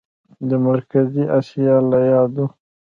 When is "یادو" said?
2.11-2.45